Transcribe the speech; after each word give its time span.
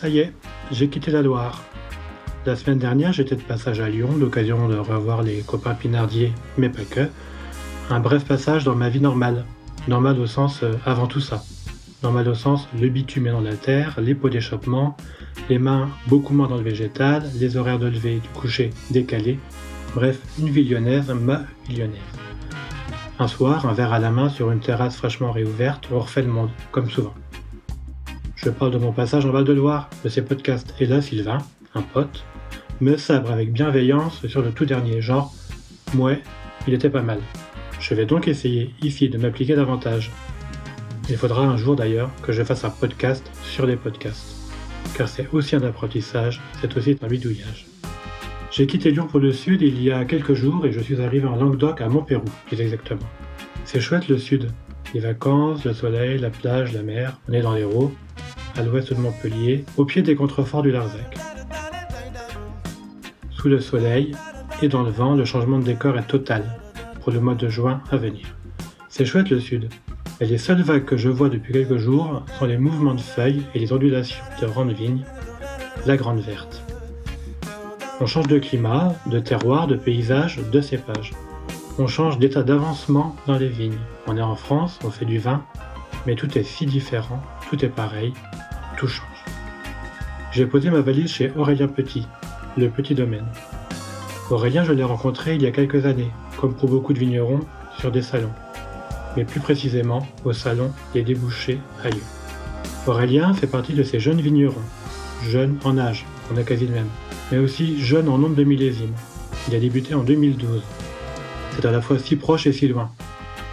Ça 0.00 0.08
y 0.08 0.20
est, 0.20 0.32
j'ai 0.72 0.88
quitté 0.88 1.10
la 1.10 1.20
Loire. 1.20 1.62
La 2.46 2.56
semaine 2.56 2.78
dernière, 2.78 3.12
j'étais 3.12 3.36
de 3.36 3.42
passage 3.42 3.80
à 3.80 3.90
Lyon, 3.90 4.08
l'occasion 4.18 4.66
de 4.66 4.78
revoir 4.78 5.22
les 5.22 5.42
copains 5.42 5.74
pinardiers, 5.74 6.32
mais 6.56 6.70
pas 6.70 6.84
que. 6.88 7.06
Un 7.90 8.00
bref 8.00 8.24
passage 8.24 8.64
dans 8.64 8.74
ma 8.74 8.88
vie 8.88 9.02
normale. 9.02 9.44
Normale 9.88 10.18
au 10.18 10.26
sens 10.26 10.62
euh, 10.62 10.72
avant 10.86 11.06
tout 11.06 11.20
ça. 11.20 11.44
Normal 12.02 12.28
au 12.28 12.34
sens 12.34 12.66
le 12.80 12.88
bitume 12.88 13.30
dans 13.30 13.42
la 13.42 13.52
terre, 13.52 14.00
les 14.00 14.14
pots 14.14 14.30
d'échappement, 14.30 14.96
les 15.50 15.58
mains 15.58 15.90
beaucoup 16.06 16.32
moins 16.32 16.48
dans 16.48 16.56
le 16.56 16.62
végétal, 16.62 17.30
les 17.38 17.58
horaires 17.58 17.78
de 17.78 17.88
lever 17.88 18.14
et 18.14 18.20
du 18.20 18.28
coucher 18.30 18.70
décalés. 18.90 19.38
Bref, 19.94 20.18
une 20.38 20.48
vie 20.48 20.64
lyonnaise, 20.64 21.10
ma 21.10 21.42
vie 21.68 21.76
lyonnaise. 21.76 22.00
Un 23.18 23.28
soir, 23.28 23.66
un 23.66 23.74
verre 23.74 23.92
à 23.92 23.98
la 23.98 24.10
main 24.10 24.30
sur 24.30 24.50
une 24.50 24.60
terrasse 24.60 24.96
fraîchement 24.96 25.30
réouverte, 25.30 25.88
on 25.92 25.98
refait 25.98 26.22
le 26.22 26.28
monde, 26.28 26.48
comme 26.72 26.88
souvent. 26.88 27.12
Je 28.42 28.48
parle 28.48 28.70
de 28.70 28.78
mon 28.78 28.90
passage 28.90 29.26
en 29.26 29.32
Val-de-Loire, 29.32 29.90
de 30.02 30.08
ces 30.08 30.22
podcasts, 30.22 30.74
et 30.80 30.86
là, 30.86 31.02
Sylvain, 31.02 31.38
un 31.74 31.82
pote, 31.82 32.24
me 32.80 32.96
sabre 32.96 33.30
avec 33.30 33.52
bienveillance 33.52 34.26
sur 34.28 34.40
le 34.40 34.50
tout 34.50 34.64
dernier 34.64 35.02
genre. 35.02 35.34
Mouais, 35.92 36.22
il 36.66 36.72
était 36.72 36.88
pas 36.88 37.02
mal. 37.02 37.20
Je 37.80 37.92
vais 37.92 38.06
donc 38.06 38.28
essayer 38.28 38.74
ici 38.80 39.10
de 39.10 39.18
m'appliquer 39.18 39.56
davantage. 39.56 40.10
Il 41.10 41.18
faudra 41.18 41.44
un 41.44 41.58
jour 41.58 41.76
d'ailleurs 41.76 42.10
que 42.22 42.32
je 42.32 42.42
fasse 42.42 42.64
un 42.64 42.70
podcast 42.70 43.30
sur 43.44 43.66
les 43.66 43.76
podcasts. 43.76 44.34
Car 44.96 45.06
c'est 45.06 45.28
aussi 45.34 45.54
un 45.54 45.62
apprentissage, 45.62 46.40
c'est 46.62 46.74
aussi 46.78 46.96
un 47.02 47.08
bidouillage. 47.08 47.66
J'ai 48.50 48.66
quitté 48.66 48.90
Lyon 48.90 49.06
pour 49.06 49.20
le 49.20 49.34
sud 49.34 49.60
il 49.60 49.82
y 49.82 49.92
a 49.92 50.06
quelques 50.06 50.32
jours 50.32 50.64
et 50.64 50.72
je 50.72 50.80
suis 50.80 51.02
arrivé 51.02 51.26
en 51.26 51.36
Languedoc 51.36 51.82
à 51.82 51.90
Montpérou, 51.90 52.24
plus 52.46 52.58
exactement. 52.58 53.06
C'est 53.66 53.80
chouette 53.80 54.08
le 54.08 54.16
sud. 54.16 54.50
Les 54.94 55.00
vacances, 55.00 55.66
le 55.66 55.74
soleil, 55.74 56.18
la 56.18 56.30
plage, 56.30 56.72
la 56.72 56.82
mer, 56.82 57.18
on 57.28 57.34
est 57.34 57.42
dans 57.42 57.54
l'Hérault, 57.54 57.92
à 58.56 58.62
l'ouest 58.62 58.92
de 58.92 59.00
Montpellier, 59.00 59.64
au 59.76 59.84
pied 59.84 60.02
des 60.02 60.14
contreforts 60.14 60.62
du 60.62 60.70
Larzac. 60.70 61.16
Sous 63.30 63.48
le 63.48 63.60
soleil 63.60 64.14
et 64.62 64.68
dans 64.68 64.82
le 64.82 64.90
vent, 64.90 65.14
le 65.14 65.24
changement 65.24 65.58
de 65.58 65.64
décor 65.64 65.96
est 65.98 66.06
total 66.06 66.44
pour 67.02 67.12
le 67.12 67.20
mois 67.20 67.34
de 67.34 67.48
juin 67.48 67.82
à 67.90 67.96
venir. 67.96 68.36
C'est 68.88 69.06
chouette 69.06 69.30
le 69.30 69.40
sud. 69.40 69.68
Et 70.20 70.26
les 70.26 70.36
seules 70.36 70.60
vagues 70.60 70.84
que 70.84 70.98
je 70.98 71.08
vois 71.08 71.30
depuis 71.30 71.52
quelques 71.52 71.78
jours 71.78 72.22
sont 72.38 72.44
les 72.44 72.58
mouvements 72.58 72.94
de 72.94 73.00
feuilles 73.00 73.42
et 73.54 73.58
les 73.58 73.72
ondulations 73.72 74.22
de 74.42 74.46
grandes 74.46 74.72
vignes, 74.72 75.04
la 75.86 75.96
grande 75.96 76.20
verte. 76.20 76.62
On 78.00 78.06
change 78.06 78.28
de 78.28 78.38
climat, 78.38 78.94
de 79.06 79.18
terroir, 79.18 79.66
de 79.66 79.76
paysage, 79.76 80.38
de 80.52 80.60
cépage. 80.60 81.12
On 81.78 81.86
change 81.86 82.18
d'état 82.18 82.42
d'avancement 82.42 83.16
dans 83.26 83.38
les 83.38 83.48
vignes. 83.48 83.78
On 84.06 84.16
est 84.16 84.22
en 84.22 84.36
France, 84.36 84.78
on 84.84 84.90
fait 84.90 85.06
du 85.06 85.18
vin, 85.18 85.42
mais 86.06 86.14
tout 86.14 86.36
est 86.36 86.42
si 86.42 86.66
différent, 86.66 87.22
tout 87.48 87.64
est 87.64 87.68
pareil, 87.68 88.12
change. 88.86 89.24
J'ai 90.32 90.46
posé 90.46 90.70
ma 90.70 90.80
valise 90.80 91.10
chez 91.10 91.32
Aurélien 91.36 91.68
Petit, 91.68 92.06
le 92.56 92.68
petit 92.68 92.94
domaine. 92.94 93.26
Aurélien, 94.30 94.64
je 94.64 94.72
l'ai 94.72 94.84
rencontré 94.84 95.34
il 95.34 95.42
y 95.42 95.46
a 95.46 95.50
quelques 95.50 95.86
années, 95.86 96.10
comme 96.40 96.54
pour 96.54 96.68
beaucoup 96.68 96.92
de 96.92 96.98
vignerons, 96.98 97.40
sur 97.78 97.90
des 97.90 98.02
salons. 98.02 98.32
Mais 99.16 99.24
plus 99.24 99.40
précisément, 99.40 100.06
au 100.24 100.32
salon 100.32 100.70
des 100.94 101.02
débouchés 101.02 101.58
à 101.82 101.90
Lyon. 101.90 102.04
Aurélien 102.86 103.34
fait 103.34 103.48
partie 103.48 103.72
de 103.72 103.82
ces 103.82 103.98
jeunes 103.98 104.20
vignerons, 104.20 104.62
jeunes 105.28 105.58
en 105.64 105.78
âge, 105.78 106.06
on 106.32 106.36
a 106.36 106.42
quasi 106.44 106.66
le 106.66 106.74
même, 106.74 106.88
mais 107.32 107.38
aussi 107.38 107.80
jeunes 107.82 108.08
en 108.08 108.18
nombre 108.18 108.36
de 108.36 108.44
millésimes. 108.44 108.94
Il 109.48 109.54
a 109.54 109.58
débuté 109.58 109.94
en 109.94 110.04
2012. 110.04 110.62
C'est 111.56 111.66
à 111.66 111.72
la 111.72 111.80
fois 111.80 111.98
si 111.98 112.16
proche 112.16 112.46
et 112.46 112.52
si 112.52 112.68
loin. 112.68 112.90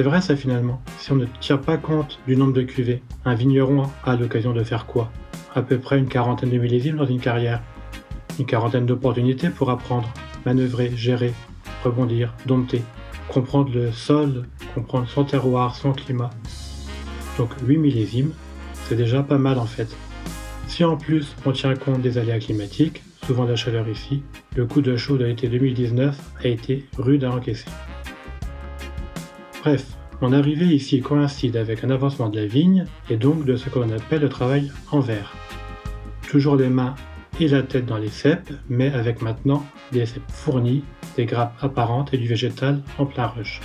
C'est 0.00 0.04
vrai 0.04 0.22
ça 0.22 0.34
finalement. 0.34 0.80
Si 0.98 1.12
on 1.12 1.16
ne 1.16 1.26
tient 1.42 1.58
pas 1.58 1.76
compte 1.76 2.20
du 2.26 2.34
nombre 2.34 2.54
de 2.54 2.62
cuvées, 2.62 3.02
un 3.26 3.34
vigneron 3.34 3.82
a 4.02 4.16
l'occasion 4.16 4.54
de 4.54 4.64
faire 4.64 4.86
quoi? 4.86 5.12
À 5.54 5.60
peu 5.60 5.76
près 5.76 5.98
une 5.98 6.08
quarantaine 6.08 6.48
de 6.48 6.56
millésimes 6.56 6.96
dans 6.96 7.04
une 7.04 7.20
carrière. 7.20 7.60
Une 8.38 8.46
quarantaine 8.46 8.86
d'opportunités 8.86 9.50
pour 9.50 9.68
apprendre, 9.68 10.10
manœuvrer, 10.46 10.90
gérer, 10.96 11.34
rebondir, 11.84 12.32
dompter, 12.46 12.80
comprendre 13.28 13.74
le 13.74 13.92
sol, 13.92 14.46
comprendre 14.74 15.06
son 15.06 15.24
terroir, 15.24 15.76
son 15.76 15.92
climat. 15.92 16.30
Donc 17.36 17.50
8 17.62 17.76
millésimes, 17.76 18.32
c'est 18.86 18.96
déjà 18.96 19.22
pas 19.22 19.36
mal 19.36 19.58
en 19.58 19.66
fait. 19.66 19.94
Si 20.66 20.82
en 20.82 20.96
plus 20.96 21.36
on 21.44 21.52
tient 21.52 21.74
compte 21.74 22.00
des 22.00 22.16
aléas 22.16 22.38
climatiques, 22.38 23.02
souvent 23.26 23.44
la 23.44 23.54
chaleur 23.54 23.86
ici, 23.86 24.22
le 24.56 24.64
coup 24.64 24.80
de 24.80 24.96
chaud 24.96 25.18
de 25.18 25.26
l'été 25.26 25.48
2019 25.48 26.18
a 26.42 26.48
été 26.48 26.86
rude 26.96 27.24
à 27.24 27.32
encaisser. 27.32 27.68
Bref, 29.62 29.84
mon 30.22 30.32
arrivée 30.32 30.74
ici 30.74 31.02
coïncide 31.02 31.56
avec 31.56 31.84
un 31.84 31.90
avancement 31.90 32.30
de 32.30 32.40
la 32.40 32.46
vigne 32.46 32.86
et 33.10 33.16
donc 33.16 33.44
de 33.44 33.56
ce 33.56 33.68
qu'on 33.68 33.90
appelle 33.90 34.22
le 34.22 34.30
travail 34.30 34.72
en 34.90 35.00
verre. 35.00 35.34
Toujours 36.28 36.56
les 36.56 36.70
mains 36.70 36.94
et 37.38 37.48
la 37.48 37.62
tête 37.62 37.84
dans 37.84 37.98
les 37.98 38.08
cèpes, 38.08 38.52
mais 38.70 38.90
avec 38.94 39.20
maintenant 39.20 39.66
des 39.92 40.06
cèpes 40.06 40.30
fournis, 40.30 40.82
des 41.16 41.26
grappes 41.26 41.62
apparentes 41.62 42.14
et 42.14 42.16
du 42.16 42.26
végétal 42.26 42.80
en 42.96 43.04
plein 43.04 43.26
rush. 43.26 43.60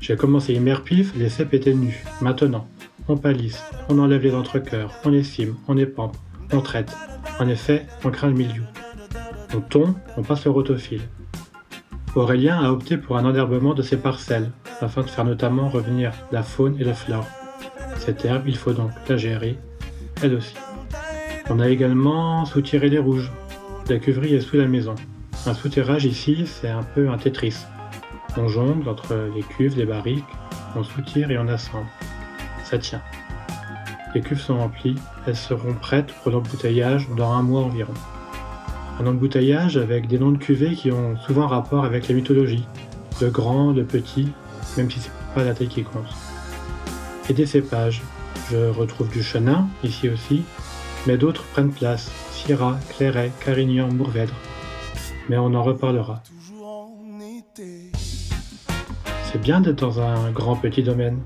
J'ai 0.00 0.16
commencé 0.16 0.60
pif, 0.84 1.12
les 1.16 1.28
cèpes 1.28 1.54
étaient 1.54 1.74
nus. 1.74 2.04
Maintenant, 2.20 2.66
on 3.06 3.16
palisse, 3.16 3.62
on 3.88 4.00
enlève 4.00 4.22
les 4.22 4.34
entrecœurs, 4.34 4.92
on 5.04 5.12
essime, 5.12 5.54
on 5.68 5.76
épampe, 5.76 6.16
on 6.52 6.60
traite. 6.60 6.92
En 7.38 7.46
effet, 7.46 7.86
on 8.04 8.10
craint 8.10 8.28
le 8.28 8.34
milieu. 8.34 8.64
On 9.54 9.60
tond, 9.60 9.94
on 10.16 10.22
passe 10.22 10.44
le 10.44 10.50
rotophile. 10.50 11.02
Aurélien 12.16 12.58
a 12.58 12.72
opté 12.72 12.96
pour 12.96 13.16
un 13.16 13.24
enherbement 13.24 13.74
de 13.74 13.82
ses 13.82 13.98
parcelles, 13.98 14.50
afin 14.80 15.02
de 15.02 15.08
faire 15.08 15.24
notamment 15.24 15.68
revenir 15.68 16.12
la 16.32 16.42
faune 16.42 16.76
et 16.78 16.84
la 16.84 16.94
flore. 16.94 17.26
Cette 17.98 18.24
herbe, 18.24 18.44
il 18.46 18.56
faut 18.56 18.72
donc 18.72 18.90
la 19.08 19.16
gérer, 19.16 19.58
elle 20.22 20.34
aussi. 20.34 20.54
On 21.48 21.60
a 21.60 21.68
également 21.68 22.44
soutiré 22.44 22.88
les 22.88 22.98
rouges. 22.98 23.30
La 23.88 23.98
cuverie 23.98 24.34
est 24.34 24.40
sous 24.40 24.56
la 24.56 24.66
maison. 24.66 24.94
Un 25.46 25.54
souterrage 25.54 26.04
ici, 26.04 26.44
c'est 26.46 26.70
un 26.70 26.82
peu 26.82 27.08
un 27.08 27.18
Tetris. 27.18 27.56
On 28.36 28.48
jongle 28.48 28.88
entre 28.88 29.30
les 29.34 29.42
cuves, 29.42 29.76
les 29.76 29.86
barriques, 29.86 30.24
on 30.74 30.82
soutire 30.82 31.30
et 31.30 31.38
on 31.38 31.48
assemble. 31.48 31.86
Ça 32.64 32.78
tient. 32.78 33.00
Les 34.14 34.20
cuves 34.20 34.40
sont 34.40 34.58
remplies, 34.58 34.96
elles 35.26 35.36
seront 35.36 35.74
prêtes 35.74 36.12
pour 36.22 36.32
l'embouteillage 36.32 37.08
dans 37.16 37.32
un 37.32 37.42
mois 37.42 37.62
environ. 37.62 37.94
Un 38.98 39.06
embouteillage 39.06 39.76
avec 39.76 40.08
des 40.08 40.18
noms 40.18 40.32
de 40.32 40.38
cuvées 40.38 40.74
qui 40.74 40.90
ont 40.90 41.16
souvent 41.18 41.46
rapport 41.46 41.84
avec 41.84 42.08
la 42.08 42.14
mythologie, 42.14 42.66
de 43.20 43.28
grand, 43.28 43.72
de 43.72 43.82
petit, 43.82 44.32
même 44.76 44.90
si 44.90 45.00
c'est 45.00 45.10
pas 45.34 45.44
la 45.44 45.54
taille 45.54 45.68
qui 45.68 45.82
compte. 45.82 46.06
Et 47.28 47.32
des 47.32 47.46
cépages. 47.46 48.02
Je 48.50 48.68
retrouve 48.68 49.08
du 49.08 49.22
chenin, 49.22 49.68
ici 49.82 50.08
aussi, 50.08 50.44
mais 51.06 51.16
d'autres 51.16 51.42
prennent 51.44 51.72
place. 51.72 52.10
Syrah, 52.30 52.78
Clairet, 52.90 53.32
Carignan, 53.44 53.88
Mourvèdre. 53.92 54.34
Mais 55.28 55.36
on 55.36 55.52
en 55.54 55.62
reparlera. 55.62 56.22
C'est 59.32 59.40
bien 59.40 59.60
d'être 59.60 59.80
dans 59.80 60.00
un 60.00 60.30
grand 60.30 60.56
petit 60.56 60.82
domaine. 60.82 61.18